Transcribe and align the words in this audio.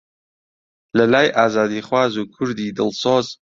لەلای 0.97 1.27
ئازادیخواز 1.37 2.13
و 2.17 2.23
کوردی 2.33 2.67
دڵسۆز 2.77 3.27